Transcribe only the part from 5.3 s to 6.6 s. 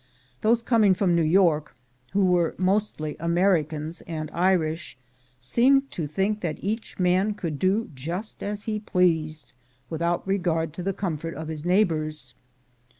seemed to think that